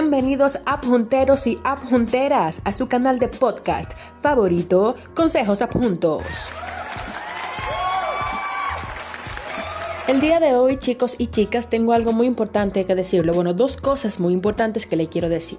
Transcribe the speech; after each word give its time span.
bienvenidos 0.00 0.60
Junteros 0.86 1.48
y 1.48 1.58
Junteras 1.90 2.62
a 2.64 2.72
su 2.72 2.86
canal 2.86 3.18
de 3.18 3.26
podcast 3.26 3.90
favorito, 4.22 4.94
Consejos 5.12 5.60
Juntos. 5.72 6.22
El 10.08 10.22
día 10.22 10.40
de 10.40 10.56
hoy, 10.56 10.78
chicos 10.78 11.16
y 11.18 11.26
chicas, 11.26 11.68
tengo 11.68 11.92
algo 11.92 12.14
muy 12.14 12.26
importante 12.26 12.86
que 12.86 12.94
decirle. 12.94 13.30
Bueno, 13.30 13.52
dos 13.52 13.76
cosas 13.76 14.20
muy 14.20 14.32
importantes 14.32 14.86
que 14.86 14.96
le 14.96 15.08
quiero 15.08 15.28
decir. 15.28 15.58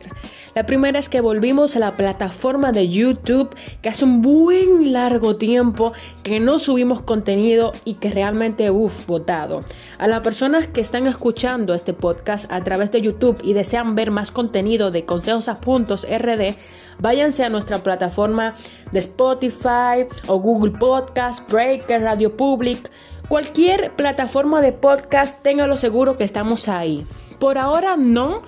La 0.56 0.66
primera 0.66 0.98
es 0.98 1.08
que 1.08 1.22
volvimos 1.22 1.76
a 1.76 1.80
la 1.80 1.96
plataforma 1.96 2.72
de 2.72 2.90
YouTube, 2.90 3.56
que 3.84 3.90
hace 3.90 4.06
un 4.06 4.24
buen 4.24 4.92
largo 4.92 5.36
tiempo 5.36 5.94
que 6.24 6.40
no 6.40 6.58
subimos 6.58 7.02
contenido 7.02 7.74
y 7.86 7.94
que 7.96 8.10
realmente, 8.10 8.72
uff, 8.72 9.06
votado. 9.06 9.60
A 10.00 10.08
las 10.08 10.22
personas 10.22 10.68
que 10.68 10.82
están 10.82 11.06
escuchando 11.06 11.76
este 11.76 11.94
podcast 11.94 12.52
a 12.52 12.64
través 12.64 12.92
de 12.92 13.02
YouTube 13.04 13.40
y 13.44 13.54
desean 13.54 13.94
ver 13.94 14.10
más 14.10 14.32
contenido 14.32 14.90
de 14.90 15.06
Consejos 15.06 15.48
a 15.48 15.62
Puntos 15.62 16.08
RD, 16.10 16.56
váyanse 16.98 17.44
a 17.44 17.50
nuestra 17.50 17.84
plataforma 17.84 18.56
de 18.92 18.98
Spotify 18.98 20.08
o 20.26 20.40
Google 20.40 20.72
Podcast, 20.72 21.48
Breaker, 21.52 22.02
Radio 22.02 22.36
Public 22.36 22.90
Cualquier 23.30 23.96
plataforma 23.96 24.60
de 24.60 24.72
podcast, 24.72 25.44
téngalo 25.44 25.78
seguro 25.78 26.16
que 26.16 26.24
estamos 26.24 26.68
ahí. 26.68 27.06
Por 27.40 27.60
ahora 27.60 27.96
no 27.96 28.42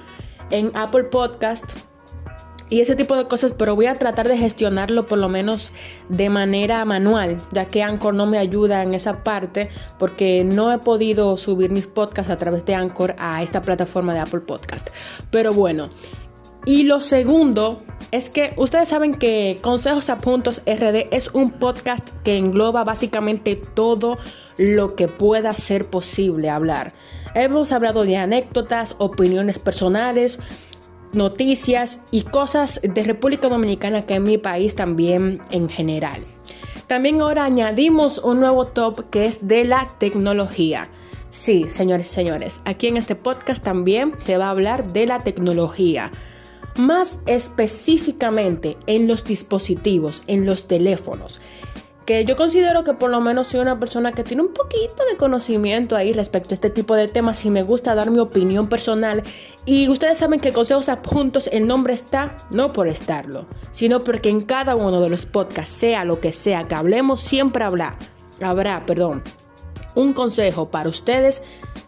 en 0.50 0.72
Apple 0.74 1.04
Podcast 1.04 1.66
y 2.72 2.82
ese 2.82 2.96
tipo 2.96 3.16
de 3.16 3.28
cosas, 3.28 3.54
pero 3.54 3.76
voy 3.76 3.86
a 3.86 3.94
tratar 3.94 4.28
de 4.28 4.38
gestionarlo 4.38 5.06
por 5.06 5.20
lo 5.20 5.30
menos 5.30 5.72
de 6.10 6.32
manera 6.32 6.84
manual, 6.86 7.38
ya 7.52 7.68
que 7.68 7.84
Anchor 7.84 8.16
no 8.16 8.26
me 8.26 8.40
ayuda 8.40 8.82
en 8.82 8.96
esa 8.96 9.24
parte 9.24 9.70
porque 10.00 10.44
no 10.44 10.72
he 10.72 10.80
podido 10.80 11.38
subir 11.38 11.70
mis 11.70 11.86
podcasts 11.86 12.32
a 12.32 12.38
través 12.38 12.66
de 12.66 12.74
Anchor 12.74 13.14
a 13.20 13.44
esta 13.44 13.62
plataforma 13.62 14.16
de 14.16 14.22
Apple 14.22 14.40
Podcast. 14.40 14.90
Pero 15.30 15.54
bueno, 15.54 15.90
y 16.66 16.84
lo 16.84 17.02
segundo 17.02 17.84
es 18.12 18.30
que 18.30 18.54
ustedes 18.58 18.90
saben 18.90 19.16
que 19.16 19.58
Consejos 19.62 20.10
a 20.10 20.18
Puntos 20.18 20.62
RD 20.66 21.08
es 21.12 21.30
un 21.34 21.52
podcast 21.52 22.10
que 22.24 22.38
engloba 22.38 22.84
básicamente 22.84 23.56
todo 23.56 24.18
lo 24.58 24.96
que 24.96 25.08
pueda 25.08 25.54
ser 25.54 25.90
posible 25.90 26.50
hablar. 26.50 26.94
Hemos 27.34 27.72
hablado 27.72 28.04
de 28.04 28.18
anécdotas, 28.18 28.96
opiniones 29.00 29.60
personales, 29.60 30.40
noticias 31.14 32.02
y 32.12 32.24
cosas 32.24 32.82
de 32.84 33.04
República 33.04 33.48
Dominicana 33.50 34.06
que 34.06 34.16
en 34.16 34.24
mi 34.24 34.38
país 34.38 34.76
también 34.76 35.42
en 35.52 35.70
general. 35.70 36.26
También 36.88 37.22
ahora 37.22 37.46
añadimos 37.46 38.18
un 38.18 38.42
nuevo 38.42 38.66
top 38.66 39.10
que 39.10 39.26
es 39.26 39.48
de 39.48 39.64
la 39.64 39.88
tecnología. 39.98 40.90
Sí, 41.30 41.68
señores 41.70 42.08
y 42.12 42.14
señores, 42.14 42.62
aquí 42.66 42.88
en 42.88 42.98
este 42.98 43.16
podcast 43.16 43.64
también 43.64 44.16
se 44.20 44.38
va 44.38 44.48
a 44.48 44.50
hablar 44.50 44.92
de 44.92 45.06
la 45.06 45.20
tecnología 45.20 46.12
más 46.76 47.20
específicamente 47.26 48.78
en 48.88 49.08
los 49.08 49.24
dispositivos, 49.24 50.24
en 50.28 50.46
los 50.46 50.68
teléfonos. 50.68 51.40
Que 52.06 52.26
yo 52.26 52.36
considero 52.36 52.84
que 52.84 52.94
por 52.94 53.12
lo 53.12 53.22
menos 53.22 53.48
soy 53.48 53.60
una 53.60 53.80
persona 53.80 54.12
que 54.12 54.24
tiene 54.24 54.42
un 54.42 54.54
poquito 54.54 55.06
de 55.10 55.18
conocimiento 55.18 55.96
ahí 55.96 56.14
respecto 56.14 56.50
a 56.50 56.56
este 56.56 56.72
tipo 56.72 56.96
de 56.96 57.08
temas 57.08 57.46
y 57.46 57.52
me 57.52 57.62
gusta 57.62 57.94
dar 57.94 58.10
mi 58.10 58.20
opinión 58.20 58.68
personal. 58.68 59.24
Y 59.66 59.88
ustedes 59.88 60.18
saben 60.18 60.40
que 60.40 60.52
Consejos 60.52 60.90
Puntos 61.04 61.48
el 61.52 61.68
nombre 61.68 61.94
está 61.94 62.36
no 62.50 62.70
por 62.70 62.88
estarlo, 62.88 63.46
sino 63.72 64.04
porque 64.04 64.30
en 64.30 64.42
cada 64.42 64.76
uno 64.76 65.00
de 65.00 65.10
los 65.10 65.26
podcasts, 65.26 65.76
sea 65.76 66.04
lo 66.04 66.20
que 66.20 66.34
sea 66.34 66.68
que 66.68 66.76
hablemos, 66.76 67.22
siempre 67.22 67.64
habrá, 67.64 67.98
habrá, 68.42 68.86
perdón, 68.88 69.22
un 69.96 70.14
consejo 70.14 70.70
para 70.70 70.90
ustedes 70.90 71.44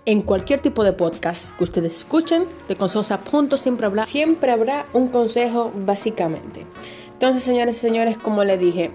en 0.05 0.21
cualquier 0.21 0.59
tipo 0.59 0.83
de 0.83 0.93
podcast 0.93 1.55
que 1.57 1.63
ustedes 1.63 1.93
escuchen, 1.95 2.45
de 2.67 2.75
consejos 2.75 3.11
a 3.11 3.21
punto, 3.21 3.57
siempre 3.57 3.85
habrá, 3.85 4.05
siempre 4.05 4.51
habrá 4.51 4.85
un 4.93 5.07
consejo 5.07 5.71
básicamente. 5.73 6.65
Entonces, 7.13 7.43
señores 7.43 7.77
y 7.77 7.79
señores, 7.79 8.17
como 8.17 8.43
le 8.43 8.57
dije, 8.57 8.91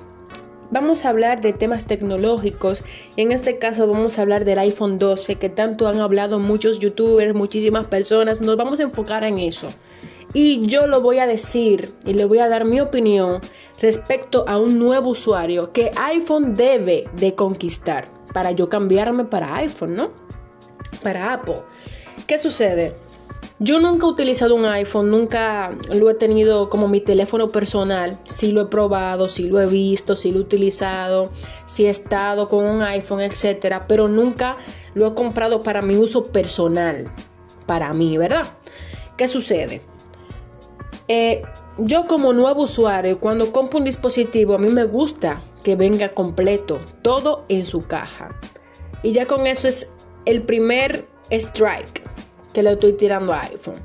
vamos 0.70 1.04
a 1.04 1.08
hablar 1.08 1.40
de 1.40 1.52
temas 1.52 1.86
tecnológicos 1.86 2.82
en 3.16 3.32
este 3.32 3.58
caso 3.58 3.86
vamos 3.86 4.18
a 4.18 4.22
hablar 4.22 4.44
del 4.44 4.58
iPhone 4.58 4.98
12 4.98 5.36
que 5.36 5.48
tanto 5.48 5.88
han 5.88 6.00
hablado 6.00 6.38
muchos 6.38 6.78
youtubers, 6.78 7.34
muchísimas 7.34 7.86
personas, 7.86 8.40
nos 8.40 8.56
vamos 8.56 8.80
a 8.80 8.84
enfocar 8.84 9.24
en 9.24 9.38
eso. 9.38 9.68
Y 10.34 10.66
yo 10.66 10.86
lo 10.86 11.00
voy 11.00 11.20
a 11.20 11.26
decir 11.26 11.90
y 12.04 12.12
le 12.12 12.26
voy 12.26 12.40
a 12.40 12.50
dar 12.50 12.66
mi 12.66 12.80
opinión 12.80 13.40
respecto 13.80 14.44
a 14.46 14.58
un 14.58 14.78
nuevo 14.78 15.10
usuario 15.10 15.72
que 15.72 15.90
iPhone 15.96 16.54
debe 16.54 17.08
de 17.14 17.34
conquistar 17.34 18.17
para 18.32 18.52
yo 18.52 18.68
cambiarme 18.68 19.24
para 19.24 19.56
iPhone, 19.56 19.96
¿no? 19.96 20.10
Para 21.02 21.32
Apple. 21.32 21.62
¿Qué 22.26 22.38
sucede? 22.38 22.94
Yo 23.60 23.80
nunca 23.80 24.06
he 24.06 24.10
utilizado 24.10 24.54
un 24.54 24.66
iPhone, 24.66 25.10
nunca 25.10 25.76
lo 25.92 26.08
he 26.10 26.14
tenido 26.14 26.70
como 26.70 26.86
mi 26.86 27.00
teléfono 27.00 27.48
personal. 27.48 28.18
Sí 28.24 28.52
lo 28.52 28.62
he 28.62 28.66
probado, 28.66 29.28
sí 29.28 29.48
lo 29.48 29.60
he 29.60 29.66
visto, 29.66 30.14
sí 30.14 30.30
lo 30.30 30.38
he 30.38 30.42
utilizado, 30.42 31.32
sí 31.66 31.86
he 31.86 31.90
estado 31.90 32.46
con 32.46 32.64
un 32.64 32.82
iPhone, 32.82 33.20
etcétera, 33.20 33.86
pero 33.88 34.06
nunca 34.06 34.58
lo 34.94 35.08
he 35.08 35.14
comprado 35.14 35.60
para 35.60 35.82
mi 35.82 35.96
uso 35.96 36.24
personal, 36.24 37.12
para 37.66 37.92
mí, 37.94 38.16
¿verdad? 38.16 38.46
¿Qué 39.16 39.26
sucede? 39.26 39.82
Eh, 41.08 41.42
yo 41.78 42.06
como 42.06 42.32
nuevo 42.32 42.62
usuario, 42.62 43.18
cuando 43.18 43.50
compro 43.50 43.78
un 43.78 43.84
dispositivo, 43.84 44.54
a 44.54 44.58
mí 44.58 44.68
me 44.68 44.84
gusta 44.84 45.42
que 45.62 45.76
venga 45.76 46.14
completo, 46.14 46.80
todo 47.02 47.44
en 47.48 47.66
su 47.66 47.86
caja. 47.86 48.38
Y 49.02 49.12
ya 49.12 49.26
con 49.26 49.46
eso 49.46 49.68
es 49.68 49.92
el 50.24 50.42
primer 50.42 51.06
strike 51.30 52.02
que 52.52 52.62
le 52.62 52.72
estoy 52.72 52.94
tirando 52.94 53.32
a 53.32 53.42
iPhone. 53.42 53.80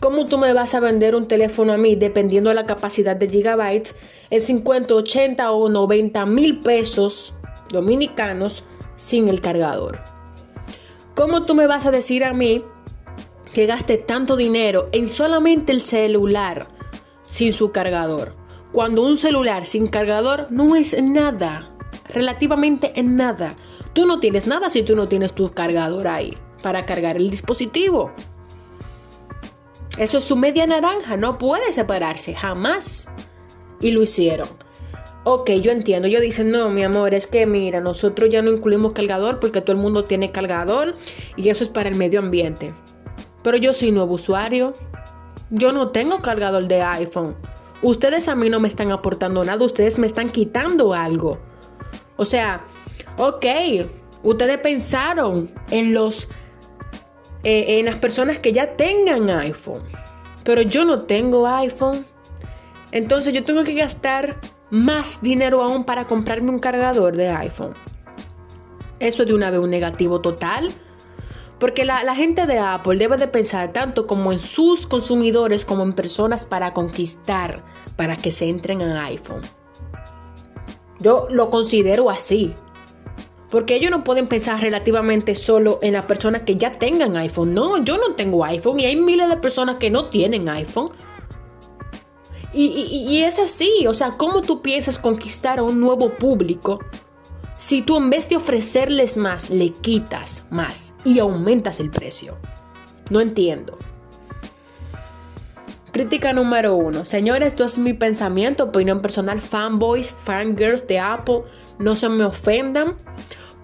¿Cómo 0.00 0.26
tú 0.26 0.38
me 0.38 0.52
vas 0.52 0.74
a 0.74 0.80
vender 0.80 1.16
un 1.16 1.26
teléfono 1.26 1.72
a 1.72 1.76
mí 1.76 1.96
dependiendo 1.96 2.50
de 2.50 2.54
la 2.54 2.66
capacidad 2.66 3.16
de 3.16 3.28
gigabytes 3.28 3.96
en 4.30 4.42
50, 4.42 4.94
80 4.94 5.50
o 5.50 5.68
90 5.68 6.24
mil 6.26 6.60
pesos 6.60 7.34
dominicanos 7.70 8.62
sin 8.96 9.28
el 9.28 9.40
cargador? 9.40 9.98
¿Cómo 11.16 11.44
tú 11.46 11.56
me 11.56 11.66
vas 11.66 11.84
a 11.84 11.90
decir 11.90 12.24
a 12.24 12.32
mí 12.32 12.64
que 13.52 13.66
gaste 13.66 13.96
tanto 13.96 14.36
dinero 14.36 14.88
en 14.92 15.08
solamente 15.08 15.72
el 15.72 15.84
celular 15.84 16.66
sin 17.22 17.52
su 17.52 17.72
cargador? 17.72 18.37
Cuando 18.72 19.02
un 19.02 19.16
celular 19.16 19.66
sin 19.66 19.88
cargador 19.88 20.46
no 20.50 20.76
es 20.76 21.00
nada, 21.02 21.70
relativamente 22.08 22.92
en 22.96 23.16
nada. 23.16 23.54
Tú 23.92 24.06
no 24.06 24.20
tienes 24.20 24.46
nada 24.46 24.70
si 24.70 24.82
tú 24.82 24.94
no 24.94 25.06
tienes 25.08 25.32
tu 25.32 25.52
cargador 25.52 26.08
ahí 26.08 26.36
para 26.62 26.86
cargar 26.86 27.16
el 27.16 27.30
dispositivo. 27.30 28.12
Eso 29.96 30.18
es 30.18 30.24
su 30.24 30.36
media 30.36 30.66
naranja, 30.66 31.16
no 31.16 31.38
puede 31.38 31.72
separarse, 31.72 32.34
jamás. 32.34 33.08
Y 33.80 33.90
lo 33.90 34.02
hicieron. 34.02 34.48
Ok, 35.24 35.50
yo 35.60 35.72
entiendo. 35.72 36.08
Yo 36.08 36.20
dicen, 36.20 36.50
no, 36.50 36.68
mi 36.70 36.84
amor, 36.84 37.14
es 37.14 37.26
que 37.26 37.46
mira, 37.46 37.80
nosotros 37.80 38.30
ya 38.30 38.40
no 38.42 38.50
incluimos 38.50 38.92
cargador 38.92 39.40
porque 39.40 39.60
todo 39.60 39.72
el 39.72 39.82
mundo 39.82 40.04
tiene 40.04 40.30
cargador 40.30 40.94
y 41.36 41.48
eso 41.48 41.64
es 41.64 41.70
para 41.70 41.88
el 41.88 41.96
medio 41.96 42.20
ambiente. 42.20 42.72
Pero 43.42 43.56
yo 43.56 43.74
soy 43.74 43.90
nuevo 43.90 44.14
usuario. 44.14 44.72
Yo 45.50 45.72
no 45.72 45.88
tengo 45.88 46.22
cargador 46.22 46.66
de 46.68 46.82
iPhone. 46.82 47.36
Ustedes 47.82 48.28
a 48.28 48.34
mí 48.34 48.50
no 48.50 48.60
me 48.60 48.68
están 48.68 48.90
aportando 48.90 49.44
nada, 49.44 49.64
ustedes 49.64 49.98
me 49.98 50.06
están 50.06 50.30
quitando 50.30 50.94
algo. 50.94 51.38
O 52.16 52.24
sea, 52.24 52.64
ok, 53.16 53.44
ustedes 54.22 54.58
pensaron 54.58 55.50
en 55.70 55.94
los 55.94 56.28
eh, 57.44 57.78
en 57.78 57.86
las 57.86 57.96
personas 57.96 58.38
que 58.38 58.52
ya 58.52 58.76
tengan 58.76 59.30
iPhone, 59.30 59.82
pero 60.44 60.62
yo 60.62 60.84
no 60.84 60.98
tengo 60.98 61.46
iPhone. 61.46 62.04
Entonces 62.90 63.32
yo 63.32 63.44
tengo 63.44 63.62
que 63.62 63.74
gastar 63.74 64.40
más 64.70 65.22
dinero 65.22 65.62
aún 65.62 65.84
para 65.84 66.06
comprarme 66.06 66.50
un 66.50 66.58
cargador 66.58 67.16
de 67.16 67.28
iPhone. 67.28 67.74
Eso 68.98 69.22
es 69.22 69.28
de 69.28 69.34
una 69.34 69.50
vez 69.50 69.60
un 69.60 69.70
negativo 69.70 70.20
total. 70.20 70.72
Porque 71.58 71.84
la, 71.84 72.14
gente 72.14 72.46
de 72.46 72.58
Apple 72.58 72.98
debe 72.98 73.16
de 73.16 73.26
pensar 73.26 73.72
tanto 73.72 74.06
como 74.06 74.32
en 74.32 74.38
sus 74.38 74.86
consumidores 74.86 75.64
como 75.64 75.82
en 75.82 75.92
personas 75.92 76.44
para 76.44 76.72
conquistar, 76.72 77.64
para 77.96 78.16
que 78.16 78.30
se 78.30 78.48
entren 78.48 78.80
en 78.80 78.92
iPhone. 78.92 79.42
Yo 81.00 81.26
lo 81.30 81.50
considero 81.50 82.10
así. 82.10 82.54
Porque 83.50 83.74
ellos 83.74 83.90
no 83.90 84.04
pueden 84.04 84.28
pensar 84.28 84.60
relativamente 84.60 85.34
solo 85.34 85.78
en 85.82 85.94
las 85.94 86.04
personas 86.04 86.42
que 86.42 86.56
ya 86.56 86.72
tengan 86.72 87.16
iPhone. 87.16 87.54
No, 87.54 87.82
yo 87.82 87.96
no 87.96 88.14
tengo 88.14 88.44
iPhone 88.44 88.78
y 88.78 88.84
hay 88.84 88.96
miles 88.96 89.28
de 89.28 89.38
personas 89.38 89.78
que 89.78 89.90
no 89.90 90.04
tienen 90.04 90.48
iPhone. 90.48 90.90
Y, 92.52 92.66
y 92.66 93.22
es 93.22 93.38
así, 93.38 93.86
o 93.86 93.94
sea, 93.94 94.12
¿cómo 94.12 94.42
tú 94.42 94.62
piensas 94.62 94.98
conquistar 94.98 95.58
a 95.58 95.62
un 95.62 95.80
nuevo 95.80 96.10
público 96.10 96.80
si 97.58 97.82
tú 97.82 97.96
en 97.96 98.08
vez 98.08 98.28
de 98.28 98.36
ofrecerles 98.36 99.16
más, 99.16 99.50
le 99.50 99.70
quitas 99.70 100.44
más 100.48 100.94
y 101.04 101.18
aumentas 101.18 101.80
el 101.80 101.90
precio. 101.90 102.38
No 103.10 103.20
entiendo. 103.20 103.76
Crítica 105.92 106.32
número 106.32 106.76
uno. 106.76 107.04
Señores, 107.04 107.48
esto 107.48 107.64
es 107.64 107.76
mi 107.76 107.94
pensamiento, 107.94 108.64
opinión 108.64 109.00
personal. 109.00 109.40
Fanboys, 109.40 110.12
fangirls 110.12 110.86
de 110.86 111.00
Apple, 111.00 111.42
no 111.80 111.96
se 111.96 112.08
me 112.08 112.24
ofendan. 112.24 112.94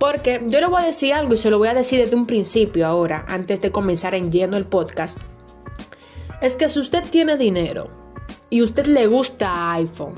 Porque 0.01 0.43
yo 0.47 0.59
le 0.59 0.67
voy 0.67 0.83
a 0.83 0.87
decir 0.87 1.15
algo 1.15 1.35
y 1.35 1.37
se 1.37 1.51
lo 1.51 1.59
voy 1.59 1.69
a 1.69 1.75
decir 1.75 2.01
desde 2.01 2.17
un 2.17 2.27
principio 2.27 2.89
ahora, 2.89 3.25
antes 3.29 3.61
de 3.61 3.71
comenzar 3.71 4.17
en 4.17 4.33
lleno 4.33 4.57
el 4.57 4.67
podcast. 4.67 5.21
es 6.41 6.57
que 6.57 6.69
si 6.69 6.81
usted 6.81 7.05
tiene 7.05 7.37
dinero 7.37 7.89
y 8.51 8.61
usted 8.63 8.87
le 8.87 9.07
gusta 9.07 9.73
iPhone, 9.73 10.15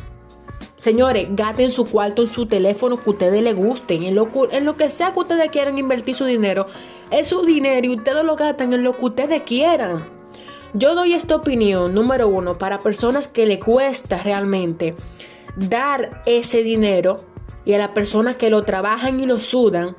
señores, 0.78 1.28
gaten 1.31 1.70
su 1.70 1.87
cuarto 1.87 2.23
en 2.23 2.28
su 2.28 2.46
teléfono 2.46 3.02
que 3.02 3.11
ustedes 3.11 3.43
les 3.43 3.55
gusten, 3.55 4.05
en 4.05 4.14
lo, 4.14 4.28
en 4.50 4.64
lo 4.64 4.76
que 4.76 4.90
sea 4.90 5.12
que 5.12 5.20
ustedes 5.20 5.50
quieran 5.50 5.78
invertir 5.78 6.14
su 6.14 6.25
dinero, 6.25 6.67
es 7.11 7.28
su 7.28 7.44
dinero 7.44 7.87
y 7.87 7.96
ustedes 7.96 8.25
lo 8.25 8.37
gastan 8.37 8.73
en 8.73 8.82
lo 8.82 8.96
que 8.96 9.05
ustedes 9.06 9.43
quieran. 9.43 10.08
Yo 10.75 10.94
doy 10.94 11.14
esta 11.14 11.37
opinión, 11.37 11.94
número 11.94 12.28
uno, 12.28 12.58
para 12.58 12.78
personas 12.78 13.28
que 13.28 13.46
le 13.46 13.58
cuesta 13.58 14.19
realmente 14.23 14.94
dar 15.56 16.23
ese 16.26 16.62
dinero 16.62 17.17
y 17.64 17.73
a 17.73 17.78
las 17.78 17.88
personas 17.88 18.37
que 18.37 18.50
lo 18.50 18.64
trabajan 18.64 19.19
y 19.20 19.26
lo 19.26 19.38
sudan 19.38 19.96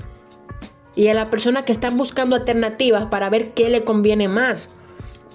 y 0.96 1.08
a 1.08 1.14
las 1.14 1.30
personas 1.30 1.64
que 1.64 1.72
están 1.72 1.98
buscando 1.98 2.36
alternativas 2.36 3.06
para 3.06 3.30
ver 3.30 3.54
qué 3.54 3.70
le 3.70 3.84
conviene 3.84 4.28
más. 4.28 4.70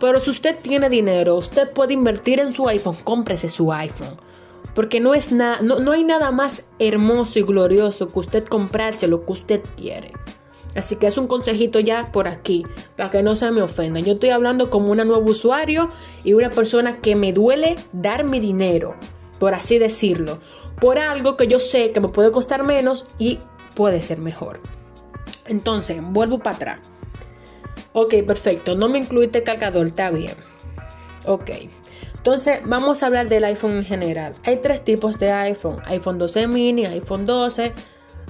Pero 0.00 0.18
si 0.18 0.30
usted 0.30 0.58
tiene 0.60 0.88
dinero, 0.88 1.36
usted 1.36 1.70
puede 1.70 1.92
invertir 1.92 2.40
en 2.40 2.52
su 2.52 2.66
iPhone, 2.68 2.96
cómprese 3.04 3.48
su 3.48 3.72
iPhone. 3.72 4.16
Porque 4.74 5.00
no, 5.00 5.14
es 5.14 5.32
no, 5.32 5.60
no 5.60 5.92
hay 5.92 6.04
nada 6.04 6.30
más 6.30 6.64
hermoso 6.78 7.38
y 7.38 7.42
glorioso 7.42 8.06
que 8.06 8.18
usted 8.18 8.44
comprarse 8.44 9.06
lo 9.06 9.24
que 9.24 9.32
usted 9.32 9.60
quiere. 9.76 10.12
Así 10.74 10.96
que 10.96 11.06
es 11.06 11.18
un 11.18 11.26
consejito 11.26 11.80
ya 11.80 12.10
por 12.12 12.28
aquí, 12.28 12.64
para 12.96 13.10
que 13.10 13.22
no 13.22 13.36
se 13.36 13.50
me 13.50 13.60
ofendan. 13.60 14.04
Yo 14.04 14.14
estoy 14.14 14.30
hablando 14.30 14.70
como 14.70 14.90
una 14.90 15.04
nuevo 15.04 15.30
usuario 15.30 15.88
y 16.24 16.32
una 16.32 16.50
persona 16.50 17.00
que 17.00 17.14
me 17.14 17.32
duele 17.32 17.76
dar 17.92 18.24
mi 18.24 18.40
dinero, 18.40 18.94
por 19.38 19.54
así 19.54 19.78
decirlo, 19.78 20.38
por 20.80 20.98
algo 20.98 21.36
que 21.36 21.46
yo 21.46 21.60
sé 21.60 21.92
que 21.92 22.00
me 22.00 22.08
puede 22.08 22.30
costar 22.30 22.64
menos 22.64 23.06
y 23.18 23.38
puede 23.74 24.00
ser 24.00 24.18
mejor. 24.18 24.60
Entonces, 25.46 25.98
vuelvo 26.00 26.38
para 26.38 26.56
atrás. 26.56 26.78
Ok, 27.92 28.14
perfecto. 28.26 28.74
No 28.74 28.88
me 28.88 28.98
incluiste 28.98 29.42
cargador, 29.42 29.88
está 29.88 30.10
bien. 30.10 30.36
Ok. 31.26 31.50
Entonces, 32.22 32.60
vamos 32.64 33.02
a 33.02 33.06
hablar 33.06 33.28
del 33.28 33.44
iPhone 33.44 33.78
en 33.78 33.84
general. 33.84 34.32
Hay 34.44 34.58
tres 34.58 34.84
tipos 34.84 35.18
de 35.18 35.32
iPhone. 35.32 35.80
iPhone 35.86 36.18
12 36.18 36.46
mini, 36.46 36.86
iPhone 36.86 37.26
12, 37.26 37.72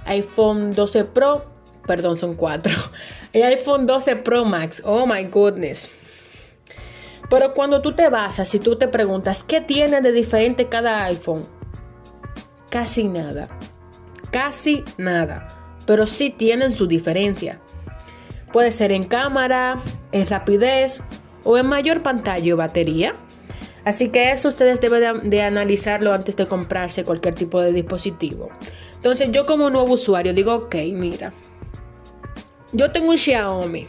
iPhone 0.07 0.73
12 0.73 1.05
Pro 1.05 1.53
perdón, 1.87 2.19
son 2.19 2.35
cuatro. 2.35 2.73
El 3.33 3.43
iPhone 3.43 3.87
12 3.87 4.17
Pro 4.17 4.45
Max, 4.45 4.83
oh 4.85 5.07
my 5.07 5.25
goodness. 5.25 5.91
Pero 7.31 7.55
cuando 7.55 7.81
tú 7.81 7.93
te 7.93 8.09
basas, 8.09 8.49
si 8.49 8.59
tú 8.59 8.77
te 8.77 8.89
preguntas, 8.89 9.43
¿qué 9.43 9.61
tiene 9.61 10.01
de 10.01 10.13
diferente 10.13 10.69
cada 10.69 11.05
iPhone? 11.05 11.43
Casi 12.69 13.05
nada. 13.05 13.49
Casi 14.31 14.85
nada. 14.99 15.49
Pero 15.87 16.07
sí 16.07 16.31
tienen 16.31 16.73
su 16.73 16.87
diferencia. 16.87 17.61
Puede 18.53 18.71
ser 18.71 18.93
en 18.93 19.05
cámara, 19.05 19.83
en 20.13 20.27
rapidez 20.27 21.01
o 21.45 21.57
en 21.57 21.67
mayor 21.67 22.03
pantalla 22.03 22.55
o 22.55 22.57
batería. 22.59 23.17
Así 23.85 24.11
que 24.11 24.31
eso 24.31 24.49
ustedes 24.49 24.81
deben 24.81 25.29
de, 25.29 25.43
analizarlo 25.43 26.13
antes 26.13 26.37
de 26.37 26.47
comprarse 26.47 27.05
cualquier 27.05 27.35
tipo 27.35 27.61
de 27.61 27.73
dispositivo. 27.73 28.49
Entonces 28.95 29.31
yo 29.33 29.45
como 29.45 29.71
nuevo 29.71 29.95
usuario 29.95 30.33
digo, 30.33 30.55
ok, 30.55 30.77
mira, 30.93 31.33
yo 32.73 32.93
tengo 32.93 33.11
un 33.11 33.19
Xiaomi. 33.19 33.89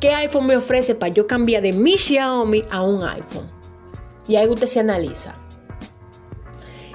¿Qué 0.00 0.10
iPhone 0.10 0.46
me 0.46 0.56
ofrece 0.56 0.94
para 0.94 1.12
yo 1.12 1.26
cambiar 1.26 1.62
de 1.62 1.72
mi 1.72 1.96
Xiaomi 1.96 2.64
a 2.70 2.82
un 2.82 3.02
iPhone? 3.04 3.50
Y 4.28 4.36
ahí 4.36 4.48
usted 4.48 4.66
se 4.66 4.80
analiza. 4.80 5.36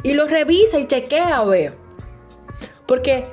Y 0.04 0.14
lo 0.14 0.28
revisa 0.28 0.78
y 0.78 0.86
chequea 0.86 1.38
a 1.38 1.46
ver. 1.46 1.76
Porque 2.86 3.24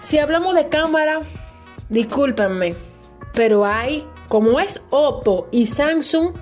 si 0.00 0.18
hablamos 0.18 0.54
de 0.54 0.68
cámara, 0.68 1.20
discúlpenme, 1.88 2.74
pero 3.34 3.64
hay, 3.64 4.06
como 4.28 4.58
es 4.58 4.82
Oppo 4.90 5.46
y 5.50 5.66
Samsung 5.66 6.34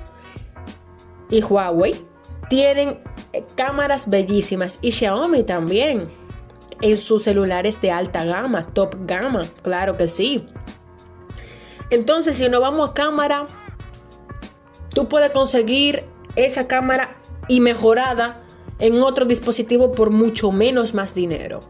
y 1.30 1.42
Huawei, 1.42 2.06
tienen 2.48 2.98
cámaras 3.56 4.08
bellísimas 4.08 4.78
y 4.80 4.92
Xiaomi 4.92 5.42
también 5.42 6.10
en 6.80 6.96
sus 6.96 7.24
celulares 7.24 7.80
de 7.80 7.90
alta 7.90 8.24
gama, 8.24 8.66
top 8.72 8.96
gama, 9.06 9.44
claro 9.62 9.96
que 9.96 10.08
sí. 10.08 10.46
Entonces, 11.90 12.36
si 12.36 12.48
no 12.48 12.60
vamos 12.60 12.90
a 12.90 12.94
cámara, 12.94 13.46
tú 14.94 15.06
puedes 15.06 15.30
conseguir 15.30 16.04
esa 16.36 16.68
cámara 16.68 17.16
y 17.48 17.60
mejorada 17.60 18.42
en 18.78 19.02
otro 19.02 19.24
dispositivo 19.24 19.92
por 19.92 20.10
mucho 20.10 20.52
menos 20.52 20.94
más 20.94 21.14
dinero. 21.14 21.60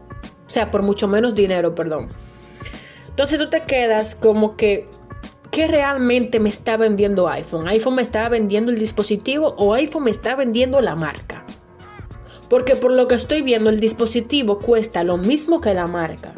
O 0.47 0.49
sea, 0.49 0.71
por 0.71 0.83
mucho 0.83 1.07
menos 1.07 1.35
dinero, 1.35 1.73
perdón. 1.73 2.09
Entonces 3.07 3.39
tú 3.39 3.49
te 3.49 3.63
quedas 3.63 4.15
como 4.15 4.55
que, 4.55 4.87
¿qué 5.51 5.67
realmente 5.67 6.39
me 6.39 6.49
está 6.49 6.77
vendiendo 6.77 7.27
iPhone? 7.27 7.67
¿iPhone 7.67 7.95
me 7.95 8.01
está 8.01 8.27
vendiendo 8.29 8.71
el 8.71 8.79
dispositivo 8.79 9.55
o 9.57 9.73
iPhone 9.73 10.05
me 10.05 10.11
está 10.11 10.35
vendiendo 10.35 10.81
la 10.81 10.95
marca? 10.95 11.45
Porque 12.49 12.75
por 12.75 12.91
lo 12.91 13.07
que 13.07 13.15
estoy 13.15 13.43
viendo, 13.43 13.69
el 13.69 13.79
dispositivo 13.79 14.57
cuesta 14.57 15.03
lo 15.03 15.17
mismo 15.17 15.61
que 15.61 15.73
la 15.73 15.85
marca. 15.85 16.33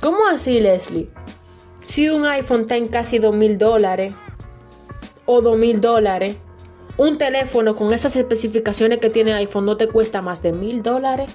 ¿Cómo 0.00 0.26
así, 0.30 0.60
Leslie? 0.60 1.10
Si 1.82 2.08
un 2.08 2.26
iPhone 2.26 2.62
está 2.62 2.76
en 2.76 2.86
casi 2.86 3.18
2 3.18 3.34
mil 3.34 3.58
dólares 3.58 4.14
o 5.26 5.40
2 5.40 5.58
mil 5.58 5.80
dólares, 5.80 6.36
un 6.96 7.18
teléfono 7.18 7.74
con 7.74 7.92
esas 7.92 8.14
especificaciones 8.14 8.98
que 8.98 9.10
tiene 9.10 9.32
iPhone 9.34 9.66
no 9.66 9.76
te 9.76 9.88
cuesta 9.88 10.22
más 10.22 10.42
de 10.42 10.52
mil 10.52 10.82
dólares. 10.82 11.30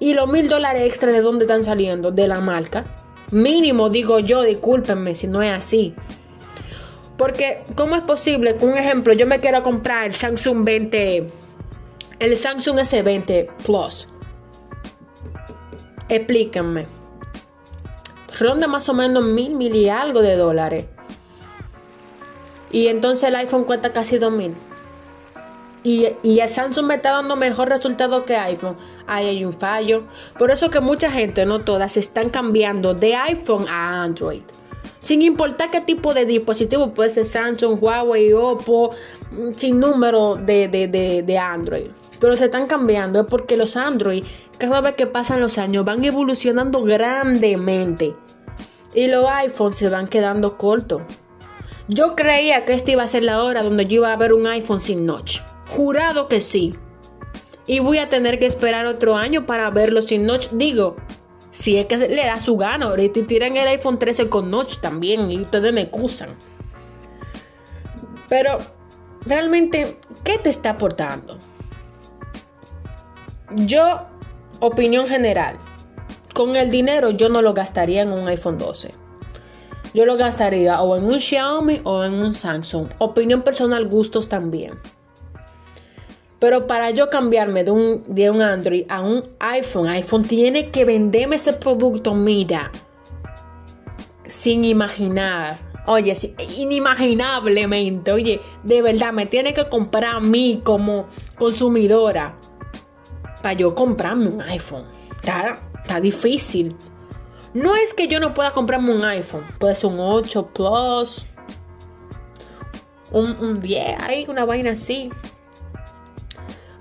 Y 0.00 0.14
los 0.14 0.28
mil 0.28 0.48
dólares 0.48 0.82
extra 0.82 1.12
de 1.12 1.20
dónde 1.20 1.44
están 1.44 1.62
saliendo? 1.62 2.10
De 2.10 2.26
la 2.26 2.40
marca. 2.40 2.86
Mínimo, 3.32 3.90
digo 3.90 4.18
yo, 4.18 4.42
discúlpenme 4.42 5.14
si 5.14 5.26
no 5.26 5.42
es 5.42 5.52
así. 5.52 5.94
Porque, 7.16 7.62
¿cómo 7.76 7.96
es 7.96 8.02
posible 8.02 8.56
un 8.60 8.76
ejemplo, 8.76 9.12
yo 9.12 9.26
me 9.26 9.40
quiera 9.40 9.62
comprar 9.62 10.06
el 10.06 10.14
Samsung 10.14 10.64
20 10.64 11.32
el 12.20 12.36
Samsung 12.36 12.78
S20 12.78 13.48
Plus. 13.64 14.08
Explíquenme. 16.08 16.86
Ronda 18.38 18.68
más 18.68 18.88
o 18.88 18.94
menos 18.94 19.24
mil, 19.24 19.56
mil 19.56 19.74
y 19.74 19.88
algo 19.88 20.20
de 20.20 20.36
dólares. 20.36 20.84
Y 22.70 22.88
entonces 22.88 23.28
el 23.28 23.36
iPhone 23.36 23.64
cuesta 23.64 23.92
casi 23.92 24.18
dos 24.18 24.32
mil. 24.32 24.54
Y, 25.82 26.08
y, 26.22 26.40
Samsung 26.46 26.86
me 26.86 26.96
está 26.96 27.12
dando 27.12 27.36
mejor 27.36 27.68
resultado 27.68 28.24
que 28.24 28.36
iPhone. 28.36 28.76
Ahí 29.06 29.28
hay 29.28 29.44
un 29.44 29.52
fallo. 29.52 30.04
Por 30.38 30.50
eso 30.50 30.68
que 30.68 30.80
mucha 30.80 31.10
gente, 31.10 31.46
no 31.46 31.60
todas, 31.60 31.96
están 31.96 32.28
cambiando 32.28 32.92
de 32.92 33.14
iPhone 33.14 33.66
a 33.68 34.02
Android. 34.02 34.42
Sin 34.98 35.22
importar 35.22 35.70
qué 35.70 35.80
tipo 35.80 36.12
de 36.12 36.26
dispositivo, 36.26 36.92
puede 36.92 37.10
ser 37.10 37.24
Samsung, 37.24 37.82
Huawei, 37.82 38.32
Oppo, 38.34 38.90
sin 39.56 39.80
número 39.80 40.36
de, 40.36 40.68
de, 40.68 40.88
de 41.22 41.38
Android 41.38 41.90
pero 42.20 42.36
se 42.36 42.44
están 42.44 42.66
cambiando 42.66 43.20
es 43.20 43.26
porque 43.26 43.56
los 43.56 43.76
Android, 43.76 44.24
cada 44.58 44.80
vez 44.82 44.94
que 44.94 45.06
pasan 45.06 45.40
los 45.40 45.58
años, 45.58 45.84
van 45.84 46.04
evolucionando 46.04 46.84
grandemente. 46.84 48.14
Y 48.94 49.08
los 49.08 49.26
iPhones 49.26 49.78
se 49.78 49.88
van 49.88 50.06
quedando 50.06 50.58
cortos. 50.58 51.02
Yo 51.88 52.14
creía 52.14 52.64
que 52.64 52.74
esta 52.74 52.90
iba 52.92 53.02
a 53.02 53.08
ser 53.08 53.24
la 53.24 53.42
hora 53.42 53.62
donde 53.62 53.86
yo 53.86 53.96
iba 53.96 54.12
a 54.12 54.16
ver 54.16 54.32
un 54.34 54.46
iPhone 54.46 54.80
sin 54.80 55.06
notch. 55.06 55.40
Jurado 55.70 56.28
que 56.28 56.40
sí. 56.40 56.74
Y 57.66 57.78
voy 57.78 57.98
a 57.98 58.08
tener 58.08 58.38
que 58.38 58.46
esperar 58.46 58.86
otro 58.86 59.16
año 59.16 59.46
para 59.46 59.70
verlo 59.70 60.02
sin 60.02 60.26
notch. 60.26 60.48
Digo, 60.50 60.96
si 61.50 61.76
es 61.76 61.86
que 61.86 61.96
le 61.96 62.26
da 62.26 62.40
su 62.40 62.56
gana. 62.56 62.86
Ahorita 62.86 63.26
tiran 63.26 63.56
el 63.56 63.68
iPhone 63.68 63.98
13 63.98 64.28
con 64.28 64.50
notch 64.50 64.78
también 64.78 65.30
y 65.30 65.40
ustedes 65.42 65.72
me 65.72 65.82
acusan. 65.82 66.30
Pero, 68.28 68.58
realmente, 69.26 69.98
¿qué 70.24 70.38
te 70.38 70.50
está 70.50 70.70
aportando? 70.70 71.38
Yo, 73.56 74.06
opinión 74.60 75.06
general, 75.06 75.56
con 76.34 76.56
el 76.56 76.70
dinero 76.70 77.10
yo 77.10 77.28
no 77.28 77.42
lo 77.42 77.54
gastaría 77.54 78.02
en 78.02 78.12
un 78.12 78.28
iPhone 78.28 78.58
12. 78.58 78.94
Yo 79.92 80.06
lo 80.06 80.16
gastaría 80.16 80.80
o 80.80 80.96
en 80.96 81.04
un 81.04 81.20
Xiaomi 81.20 81.80
o 81.82 82.04
en 82.04 82.14
un 82.14 82.32
Samsung. 82.32 82.88
Opinión 82.98 83.42
personal, 83.42 83.88
gustos 83.88 84.28
también. 84.28 84.78
Pero 86.40 86.66
para 86.66 86.90
yo 86.90 87.10
cambiarme 87.10 87.64
de 87.64 87.70
un, 87.70 88.02
de 88.08 88.30
un 88.30 88.40
Android 88.40 88.86
a 88.88 89.02
un 89.02 89.22
iPhone, 89.38 89.88
iPhone 89.88 90.24
tiene 90.24 90.70
que 90.70 90.86
venderme 90.86 91.36
ese 91.36 91.52
producto, 91.52 92.14
mira, 92.14 92.72
sin 94.26 94.64
imaginar. 94.64 95.58
Oye, 95.86 96.16
inimaginablemente, 96.56 98.10
oye, 98.12 98.40
de 98.62 98.80
verdad, 98.80 99.12
me 99.12 99.26
tiene 99.26 99.52
que 99.52 99.68
comprar 99.68 100.16
a 100.16 100.20
mí 100.20 100.62
como 100.64 101.08
consumidora 101.38 102.36
para 103.42 103.54
yo 103.54 103.74
comprarme 103.74 104.28
un 104.28 104.40
iPhone. 104.40 104.84
Está, 105.22 106.00
difícil. 106.00 106.74
No 107.52 107.74
es 107.74 107.92
que 107.92 108.08
yo 108.08 108.18
no 108.18 108.32
pueda 108.32 108.52
comprarme 108.52 108.94
un 108.94 109.04
iPhone. 109.04 109.44
Puede 109.58 109.74
ser 109.74 109.90
un 109.90 109.98
8 109.98 110.46
Plus. 110.54 111.26
Un, 113.12 113.36
un 113.40 113.60
10, 113.60 114.02
hay 114.02 114.24
una 114.28 114.44
vaina 114.44 114.70
así. 114.72 115.10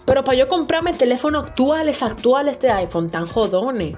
Pero 0.09 0.23
para 0.23 0.39
yo 0.39 0.47
comprarme 0.47 0.93
teléfonos 0.93 1.43
actuales, 1.43 2.01
actuales 2.01 2.59
de 2.59 2.71
iPhone, 2.71 3.11
tan 3.11 3.27
jodones. 3.27 3.95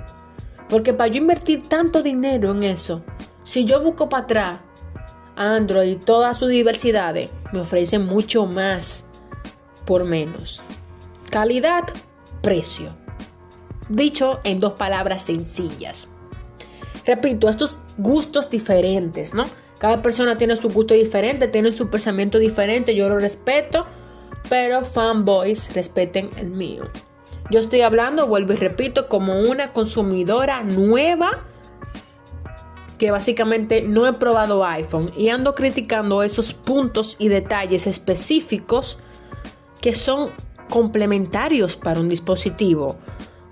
Porque 0.67 0.93
para 0.93 1.07
yo 1.07 1.19
invertir 1.19 1.69
tanto 1.69 2.03
dinero 2.03 2.51
en 2.51 2.63
eso, 2.63 3.01
si 3.45 3.63
yo 3.63 3.81
busco 3.81 4.09
para 4.09 4.23
atrás, 4.23 4.59
Android, 5.37 5.99
todas 6.05 6.37
sus 6.37 6.49
diversidades, 6.49 7.31
me 7.53 7.61
ofrecen 7.61 8.07
mucho 8.07 8.45
más 8.45 9.05
por 9.85 10.03
menos. 10.03 10.61
Calidad, 11.29 11.85
precio. 12.41 12.89
Dicho 13.87 14.41
en 14.43 14.59
dos 14.59 14.73
palabras 14.73 15.23
sencillas. 15.23 16.09
Repito, 17.05 17.47
estos 17.47 17.79
gustos 17.97 18.49
diferentes, 18.49 19.33
¿no? 19.33 19.45
Cada 19.79 20.01
persona 20.01 20.37
tiene 20.37 20.57
su 20.57 20.67
gusto 20.67 20.93
diferente, 20.93 21.47
tiene 21.47 21.71
su 21.71 21.89
pensamiento 21.89 22.37
diferente, 22.37 22.95
yo 22.95 23.07
lo 23.07 23.17
respeto, 23.17 23.87
pero 24.49 24.83
fanboys 24.83 25.73
respeten 25.73 26.29
el 26.37 26.49
mío. 26.49 26.89
Yo 27.49 27.59
estoy 27.59 27.81
hablando, 27.81 28.27
vuelvo 28.27 28.53
y 28.53 28.57
repito, 28.57 29.09
como 29.09 29.41
una 29.41 29.73
consumidora 29.73 30.63
nueva 30.63 31.31
que 32.97 33.11
básicamente 33.11 33.81
no 33.81 34.07
he 34.07 34.13
probado 34.13 34.63
iPhone 34.63 35.11
y 35.17 35.29
ando 35.29 35.55
criticando 35.55 36.21
esos 36.21 36.53
puntos 36.53 37.15
y 37.17 37.29
detalles 37.29 37.87
específicos 37.87 38.99
que 39.81 39.95
son 39.95 40.29
complementarios 40.69 41.75
para 41.75 41.99
un 41.99 42.09
dispositivo, 42.09 42.99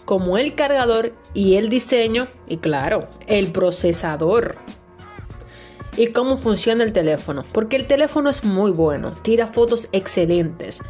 como 0.05 0.37
el 0.37 0.53
cargador 0.53 1.13
y 1.33 1.55
el 1.55 1.69
diseño 1.69 2.27
y 2.47 2.57
claro, 2.57 3.07
el 3.25 3.51
procesador. 3.51 4.55
Y 5.99 6.07
cómo 6.07 6.37
funciona 6.37 6.85
el 6.85 6.93
teléfono, 6.93 7.43
porque 7.51 7.75
el 7.75 7.85
teléfono 7.85 8.29
es 8.29 8.45
muy 8.45 8.71
bueno, 8.71 9.11
tira 9.21 9.47
fotos 9.47 9.89
excelentes. 9.91 10.81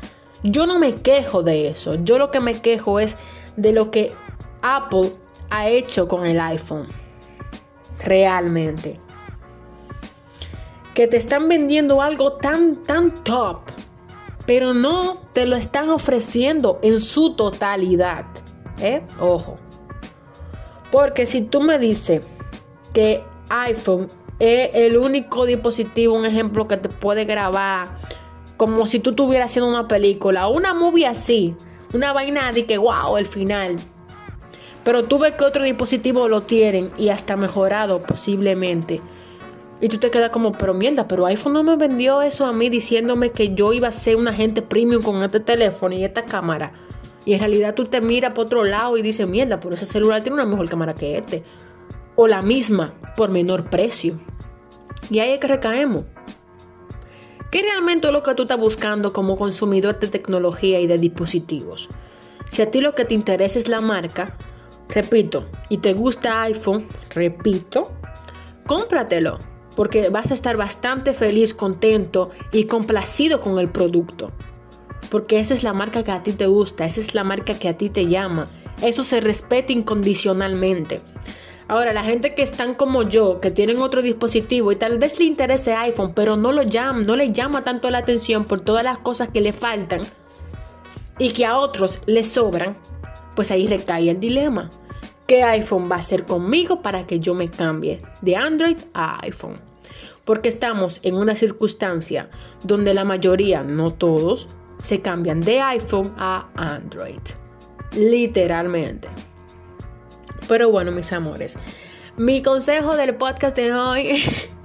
Yo 0.43 0.67
no 0.67 0.77
me 0.77 0.93
quejo 0.93 1.41
de 1.41 1.67
eso, 1.67 1.95
yo 2.03 2.19
lo 2.19 2.29
que 2.29 2.39
me 2.39 2.61
quejo 2.61 2.99
es 2.99 3.17
de 3.57 3.71
lo 3.71 3.89
que 3.89 4.13
Apple 4.61 5.13
ha 5.49 5.67
hecho 5.67 6.07
con 6.07 6.27
el 6.27 6.39
iPhone 6.39 6.87
realmente. 8.05 8.99
Que 10.93 11.07
te 11.07 11.17
están 11.17 11.49
vendiendo 11.49 12.03
algo 12.03 12.33
tan, 12.33 12.83
tan 12.83 13.11
top, 13.23 13.61
pero 14.45 14.75
no 14.75 15.21
te 15.33 15.47
lo 15.47 15.55
están 15.55 15.89
ofreciendo 15.89 16.77
en 16.83 17.01
su 17.01 17.33
totalidad. 17.33 18.27
¿eh? 18.79 19.01
Ojo. 19.19 19.57
Porque 20.91 21.25
si 21.25 21.41
tú 21.41 21.61
me 21.61 21.79
dices 21.79 22.27
que 22.93 23.23
iPhone 23.49 24.07
es 24.39 24.73
el 24.73 24.97
único 24.97 25.45
dispositivo, 25.45 26.15
un 26.15 26.25
ejemplo 26.25 26.67
que 26.67 26.77
te 26.77 26.89
puede 26.89 27.25
grabar 27.25 27.89
como 28.57 28.87
si 28.87 28.99
tú 28.99 29.11
estuvieras 29.11 29.51
haciendo 29.51 29.69
una 29.69 29.87
película, 29.87 30.47
una 30.47 30.73
movie 30.73 31.07
así, 31.07 31.55
una 31.93 32.11
vaina 32.11 32.51
de 32.51 32.65
que 32.65 32.77
wow, 32.77 33.17
el 33.17 33.25
final. 33.25 33.77
Pero 34.83 35.05
tú 35.05 35.19
ves 35.19 35.33
que 35.33 35.45
otro 35.45 35.63
dispositivo 35.63 36.27
lo 36.27 36.43
tienen 36.43 36.91
y 36.97 37.09
hasta 37.09 37.37
mejorado 37.37 38.03
posiblemente. 38.03 39.01
Y 39.81 39.87
tú 39.87 39.97
te 39.97 40.11
quedas 40.11 40.29
como, 40.31 40.51
pero 40.51 40.73
mierda, 40.73 41.07
pero 41.07 41.25
iPhone 41.25 41.53
no 41.53 41.63
me 41.63 41.77
vendió 41.77 42.21
eso 42.21 42.45
a 42.45 42.51
mí 42.51 42.69
diciéndome 42.69 43.31
que 43.31 43.55
yo 43.55 43.71
iba 43.71 43.87
a 43.87 43.91
ser 43.91 44.17
un 44.17 44.27
agente 44.27 44.61
premium 44.61 45.01
con 45.01 45.23
este 45.23 45.39
teléfono 45.39 45.95
y 45.95 46.03
esta 46.03 46.25
cámara. 46.25 46.73
Y 47.25 47.33
en 47.33 47.39
realidad 47.39 47.75
tú 47.75 47.85
te 47.85 48.01
miras 48.01 48.33
por 48.33 48.45
otro 48.45 48.65
lado 48.65 48.97
y 48.97 49.01
dices, 49.01 49.25
mierda, 49.25 49.59
pero 49.59 49.75
ese 49.75 49.85
celular 49.85 50.21
tiene 50.21 50.35
una 50.35 50.45
mejor 50.45 50.67
cámara 50.67 50.93
que 50.93 51.17
este. 51.17 51.43
O 52.21 52.27
la 52.27 52.41
misma, 52.41 52.93
por 53.15 53.29
menor 53.29 53.69
precio. 53.69 54.19
Y 55.09 55.19
ahí 55.19 55.31
es 55.31 55.39
que 55.39 55.47
recaemos. 55.47 56.03
¿Qué 57.49 57.61
realmente 57.61 58.07
es 58.07 58.13
lo 58.13 58.23
que 58.23 58.35
tú 58.35 58.43
estás 58.43 58.59
buscando 58.59 59.13
como 59.13 59.37
consumidor 59.37 59.99
de 59.99 60.07
tecnología 60.07 60.81
y 60.81 60.87
de 60.87 60.97
dispositivos? 60.97 61.87
Si 62.49 62.61
a 62.61 62.69
ti 62.71 62.81
lo 62.81 62.93
que 62.93 63.05
te 63.05 63.15
interesa 63.15 63.57
es 63.57 63.69
la 63.69 63.79
marca, 63.79 64.35
Repito, 64.89 65.45
y 65.69 65.77
te 65.77 65.93
gusta 65.93 66.41
iPhone, 66.41 66.87
repito, 67.11 67.91
cómpratelo, 68.65 69.37
porque 69.75 70.09
vas 70.09 70.31
a 70.31 70.33
estar 70.33 70.57
bastante 70.57 71.13
feliz, 71.13 71.53
contento 71.53 72.31
y 72.51 72.65
complacido 72.65 73.39
con 73.39 73.59
el 73.59 73.69
producto. 73.69 74.31
Porque 75.11 75.39
esa 75.39 75.53
es 75.53 75.63
la 75.63 75.73
marca 75.73 76.03
que 76.03 76.11
a 76.11 76.23
ti 76.23 76.33
te 76.33 76.47
gusta, 76.47 76.85
esa 76.85 77.01
es 77.01 77.13
la 77.13 77.23
marca 77.23 77.53
que 77.53 77.69
a 77.69 77.77
ti 77.77 77.89
te 77.89 78.07
llama. 78.07 78.47
Eso 78.81 79.03
se 79.03 79.21
respeta 79.21 79.71
incondicionalmente. 79.73 81.01
Ahora, 81.69 81.93
la 81.93 82.03
gente 82.03 82.33
que 82.33 82.41
están 82.41 82.73
como 82.73 83.03
yo, 83.03 83.39
que 83.39 83.51
tienen 83.51 83.79
otro 83.79 84.01
dispositivo 84.01 84.71
y 84.71 84.75
tal 84.75 84.97
vez 84.97 85.19
le 85.19 85.25
interese 85.25 85.75
iPhone, 85.75 86.13
pero 86.15 86.35
no 86.35 86.51
lo 86.51 86.63
no 86.63 87.15
le 87.15 87.31
llama 87.31 87.63
tanto 87.63 87.91
la 87.91 87.99
atención 87.99 88.45
por 88.45 88.61
todas 88.61 88.83
las 88.83 88.97
cosas 88.97 89.29
que 89.29 89.39
le 89.39 89.53
faltan 89.53 90.01
y 91.19 91.29
que 91.29 91.45
a 91.45 91.59
otros 91.59 91.99
le 92.07 92.23
sobran, 92.23 92.75
pues 93.35 93.51
ahí 93.51 93.67
recae 93.67 94.09
el 94.09 94.19
dilema. 94.19 94.71
¿Qué 95.27 95.43
iPhone 95.43 95.87
va 95.91 95.97
a 95.97 95.99
hacer 95.99 96.25
conmigo 96.25 96.81
para 96.81 97.05
que 97.05 97.19
yo 97.19 97.35
me 97.35 97.51
cambie 97.51 98.01
de 98.23 98.35
Android 98.35 98.77
a 98.95 99.23
iPhone? 99.23 99.61
Porque 100.25 100.49
estamos 100.49 100.99
en 101.03 101.13
una 101.13 101.35
circunstancia 101.35 102.31
donde 102.63 102.95
la 102.95 103.05
mayoría, 103.05 103.61
no 103.61 103.93
todos, 103.93 104.47
se 104.81 105.01
cambian 105.01 105.41
de 105.41 105.61
iPhone 105.61 106.15
a 106.17 106.47
Android. 106.55 107.21
Literalmente. 107.91 109.28
Pero 110.49 110.69
bueno, 110.69 110.91
mis 110.91 111.13
amores, 111.13 111.57
mi 112.17 112.41
consejo 112.41 112.97
del 112.97 113.15
podcast 113.15 113.55
de 113.55 113.73
hoy 113.73 114.21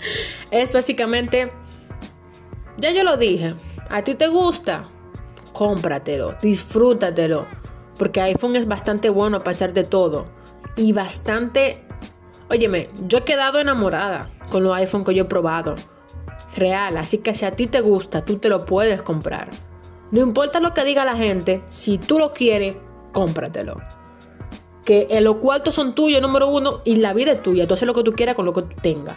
es 0.51 0.73
básicamente, 0.73 1.53
ya 2.79 2.91
yo 2.91 3.05
lo 3.05 3.17
dije, 3.17 3.55
a 3.89 4.03
ti 4.03 4.17
te 4.17 4.27
gusta, 4.27 4.83
cómpratelo, 5.53 6.37
disfrútatelo 6.43 7.47
porque 7.99 8.21
iPhone 8.21 8.57
es 8.57 8.67
bastante 8.67 9.09
bueno 9.09 9.39
a 9.39 9.45
pesar 9.45 9.73
de 9.73 9.85
todo. 9.85 10.27
Y 10.77 10.93
bastante... 10.93 11.85
Óyeme, 12.51 12.91
yo 13.07 13.19
he 13.19 13.25
quedado 13.25 13.61
enamorada 13.61 14.31
con 14.51 14.65
los 14.65 14.75
iPhone 14.75 15.05
que 15.05 15.15
yo 15.15 15.23
he 15.23 15.27
probado. 15.27 15.77
Real, 16.57 16.97
así 16.97 17.19
que 17.19 17.35
si 17.35 17.45
a 17.45 17.57
ti 17.57 17.67
te 17.67 17.81
gusta, 17.81 18.25
tú 18.25 18.39
te 18.39 18.49
lo 18.49 18.65
puedes 18.65 19.03
comprar. 19.03 19.51
No 20.11 20.21
importa 20.21 20.61
lo 20.61 20.75
que 20.75 20.85
diga 20.85 21.05
la 21.05 21.17
gente, 21.17 21.63
si 21.69 21.99
tú 21.99 22.19
lo 22.19 22.33
quieres, 22.33 22.77
cómpratelo. 23.13 23.81
Que 24.85 25.09
los 25.21 25.37
cuartos 25.37 25.75
son 25.75 25.95
tuyos, 25.95 26.21
número 26.21 26.49
uno, 26.49 26.81
y 26.85 26.97
la 26.97 27.15
vida 27.15 27.33
es 27.33 27.43
tuya. 27.43 27.67
Tú 27.67 27.75
haces 27.75 27.87
lo 27.87 27.95
que 27.95 28.03
tú 28.03 28.13
quieras 28.13 28.35
con 28.35 28.45
lo 28.45 28.53
que 28.53 28.63
tú 28.63 28.77
tengas. 28.83 29.17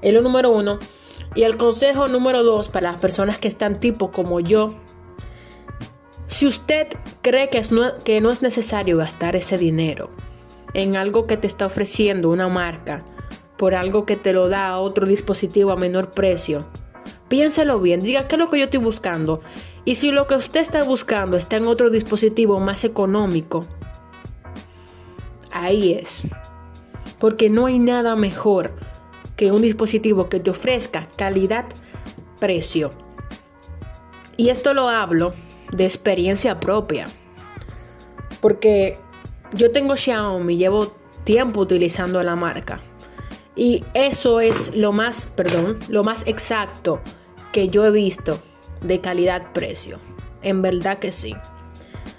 Es 0.00 0.14
lo 0.14 0.22
número 0.22 0.50
uno. 0.50 0.78
Y 1.34 1.42
el 1.42 1.56
consejo 1.56 2.08
número 2.08 2.42
dos 2.42 2.68
para 2.68 2.92
las 2.92 3.00
personas 3.00 3.38
que 3.38 3.48
están 3.48 3.78
tipo 3.78 4.10
como 4.10 4.40
yo, 4.40 4.74
si 6.26 6.46
usted 6.46 6.88
cree 7.22 7.50
que, 7.50 7.62
que 8.04 8.20
no 8.20 8.30
es 8.30 8.42
necesario 8.42 8.96
gastar 8.96 9.36
ese 9.36 9.58
dinero 9.58 10.10
en 10.74 10.96
algo 10.96 11.26
que 11.26 11.36
te 11.36 11.46
está 11.46 11.66
ofreciendo 11.66 12.30
una 12.30 12.48
marca, 12.48 13.04
por 13.56 13.74
algo 13.74 14.06
que 14.06 14.16
te 14.16 14.32
lo 14.32 14.48
da 14.48 14.68
a 14.68 14.78
otro 14.78 15.06
dispositivo 15.06 15.72
a 15.72 15.76
menor 15.76 16.10
precio, 16.10 16.66
piénselo 17.28 17.80
bien, 17.80 18.02
diga 18.02 18.28
qué 18.28 18.36
es 18.36 18.38
lo 18.38 18.48
que 18.48 18.58
yo 18.58 18.64
estoy 18.64 18.80
buscando. 18.80 19.42
Y 19.84 19.96
si 19.96 20.12
lo 20.12 20.26
que 20.26 20.36
usted 20.36 20.60
está 20.60 20.82
buscando 20.84 21.36
está 21.36 21.56
en 21.56 21.66
otro 21.66 21.90
dispositivo 21.90 22.60
más 22.60 22.84
económico, 22.84 23.66
ahí 25.64 25.92
es. 25.92 26.24
Porque 27.18 27.50
no 27.50 27.66
hay 27.66 27.78
nada 27.78 28.16
mejor 28.16 28.74
que 29.36 29.52
un 29.52 29.62
dispositivo 29.62 30.28
que 30.28 30.40
te 30.40 30.50
ofrezca 30.50 31.08
calidad, 31.16 31.66
precio. 32.40 32.92
Y 34.36 34.50
esto 34.50 34.74
lo 34.74 34.88
hablo 34.88 35.34
de 35.72 35.84
experiencia 35.84 36.60
propia. 36.60 37.06
Porque 38.40 38.98
yo 39.52 39.70
tengo 39.72 39.96
Xiaomi, 39.96 40.56
llevo 40.56 40.96
tiempo 41.24 41.60
utilizando 41.60 42.22
la 42.22 42.36
marca. 42.36 42.80
Y 43.56 43.84
eso 43.94 44.40
es 44.40 44.74
lo 44.76 44.92
más, 44.92 45.32
perdón, 45.34 45.78
lo 45.88 46.04
más 46.04 46.22
exacto 46.26 47.00
que 47.52 47.68
yo 47.68 47.84
he 47.84 47.90
visto 47.90 48.40
de 48.82 49.00
calidad-precio. 49.00 49.98
En 50.42 50.62
verdad 50.62 50.98
que 51.00 51.10
sí. 51.10 51.34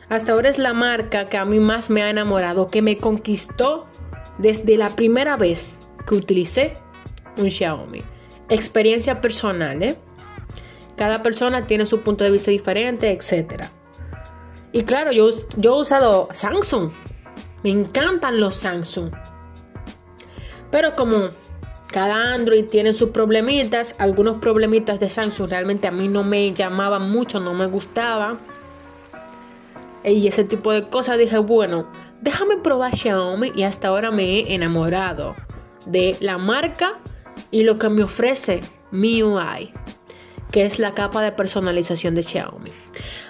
Hasta 0.09 0.31
ahora 0.31 0.49
es 0.49 0.57
la 0.57 0.73
marca 0.73 1.29
que 1.29 1.37
a 1.37 1.45
mí 1.45 1.59
más 1.59 1.89
me 1.89 2.01
ha 2.01 2.09
enamorado, 2.09 2.67
que 2.67 2.81
me 2.81 2.97
conquistó 2.97 3.87
desde 4.39 4.77
la 4.77 4.95
primera 4.95 5.37
vez 5.37 5.75
que 6.07 6.15
utilicé 6.15 6.73
un 7.37 7.51
Xiaomi. 7.51 8.01
Experiencia 8.49 9.21
personal, 9.21 9.81
¿eh? 9.83 9.97
Cada 10.97 11.21
persona 11.21 11.67
tiene 11.67 11.85
su 11.85 12.01
punto 12.01 12.23
de 12.23 12.31
vista 12.31 12.49
diferente, 12.51 13.11
etc. 13.11 13.65
Y 14.71 14.83
claro, 14.83 15.11
yo, 15.11 15.29
yo 15.57 15.77
he 15.77 15.81
usado 15.81 16.27
Samsung. 16.31 16.91
Me 17.63 17.69
encantan 17.69 18.39
los 18.39 18.55
Samsung. 18.55 19.11
Pero 20.71 20.95
como 20.95 21.29
cada 21.87 22.33
Android 22.33 22.65
tiene 22.65 22.93
sus 22.93 23.09
problemitas, 23.09 23.95
algunos 23.99 24.39
problemitas 24.39 24.99
de 24.99 25.09
Samsung 25.09 25.49
realmente 25.49 25.87
a 25.87 25.91
mí 25.91 26.07
no 26.07 26.23
me 26.23 26.53
llamaban 26.53 27.09
mucho, 27.09 27.39
no 27.39 27.53
me 27.53 27.67
gustaba. 27.67 28.37
Y 30.03 30.27
ese 30.27 30.43
tipo 30.43 30.71
de 30.71 30.87
cosas 30.87 31.17
dije, 31.17 31.37
bueno, 31.37 31.87
déjame 32.21 32.57
probar 32.57 32.95
Xiaomi 32.95 33.51
y 33.55 33.63
hasta 33.63 33.89
ahora 33.89 34.11
me 34.11 34.23
he 34.23 34.53
enamorado 34.53 35.35
de 35.85 36.17
la 36.19 36.37
marca 36.37 36.99
y 37.51 37.63
lo 37.63 37.77
que 37.79 37.89
me 37.89 38.03
ofrece 38.03 38.61
MIUI 38.91 39.73
que 40.51 40.65
es 40.65 40.79
la 40.79 40.93
capa 40.93 41.21
de 41.21 41.31
personalización 41.31 42.15
de 42.15 42.23
Xiaomi. 42.23 42.71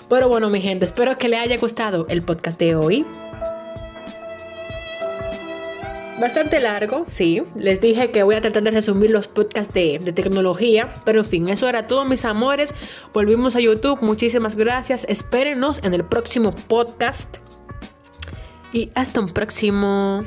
Pero 0.09 0.29
bueno, 0.29 0.49
mi 0.49 0.61
gente, 0.61 0.85
espero 0.85 1.17
que 1.17 1.27
le 1.27 1.38
haya 1.38 1.57
gustado 1.57 2.07
el 2.09 2.21
podcast 2.21 2.59
de 2.59 2.75
hoy. 2.75 3.05
Bastante 6.19 6.59
largo, 6.59 7.03
sí. 7.07 7.43
Les 7.55 7.81
dije 7.81 8.11
que 8.11 8.23
voy 8.23 8.35
a 8.35 8.41
tratar 8.41 8.63
de 8.63 8.71
resumir 8.71 9.11
los 9.11 9.27
podcasts 9.27 9.73
de, 9.73 9.99
de, 9.99 10.11
tecnología. 10.11 10.93
Pero 11.05 11.19
en 11.19 11.25
fin, 11.25 11.49
eso 11.49 11.67
era 11.67 11.88
todo, 11.88 12.05
mis 12.05 12.25
amores. 12.25 12.73
Volvimos 13.13 13.55
a 13.55 13.59
YouTube. 13.59 14.01
Muchísimas 14.01 14.55
gracias. 14.55 15.05
Espérenos 15.09 15.81
en 15.83 15.93
el 15.93 16.05
próximo 16.05 16.51
podcast. 16.51 17.38
Y 18.71 18.91
hasta 18.95 19.19
un 19.19 19.29
próximo 19.29 20.23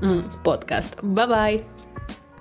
mm, 0.00 0.42
podcast. 0.42 0.94
Bye 1.02 1.26
bye. 1.26 1.75